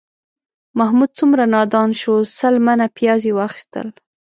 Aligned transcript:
محمود 0.79 1.11
څومره 1.19 1.43
نادان 1.53 1.89
شو، 2.01 2.13
سل 2.37 2.55
منه 2.67 2.85
پیاز 2.97 3.21
یې 3.27 3.33
واخیستل 3.39 3.87